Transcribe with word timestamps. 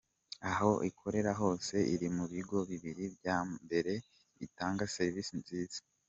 Aho 0.51 0.69
ikorera 0.89 1.31
hose 1.41 1.75
iri 1.93 2.07
mu 2.15 2.25
bigo 2.33 2.57
bibiri 2.69 3.05
bya 3.17 3.37
mbere 3.63 3.93
bitanga 4.39 4.83
serivisi 4.95 5.33
nziza. 5.41 5.79